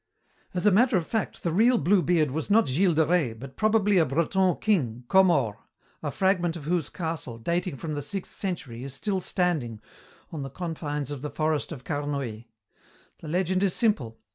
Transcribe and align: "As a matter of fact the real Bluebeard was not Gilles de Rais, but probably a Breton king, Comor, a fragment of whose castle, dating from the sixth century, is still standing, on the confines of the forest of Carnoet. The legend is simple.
"As 0.55 0.65
a 0.65 0.71
matter 0.71 0.97
of 0.97 1.05
fact 1.05 1.43
the 1.43 1.51
real 1.51 1.77
Bluebeard 1.77 2.31
was 2.31 2.49
not 2.49 2.67
Gilles 2.67 2.95
de 2.95 3.05
Rais, 3.05 3.35
but 3.37 3.55
probably 3.55 3.99
a 3.99 4.05
Breton 4.07 4.55
king, 4.55 5.03
Comor, 5.07 5.57
a 6.01 6.09
fragment 6.09 6.55
of 6.55 6.63
whose 6.63 6.89
castle, 6.89 7.37
dating 7.37 7.77
from 7.77 7.93
the 7.93 8.01
sixth 8.01 8.35
century, 8.35 8.83
is 8.83 8.95
still 8.95 9.21
standing, 9.21 9.79
on 10.31 10.41
the 10.41 10.49
confines 10.49 11.11
of 11.11 11.21
the 11.21 11.29
forest 11.29 11.71
of 11.71 11.83
Carnoet. 11.83 12.45
The 13.19 13.27
legend 13.27 13.61
is 13.61 13.75
simple. 13.75 14.17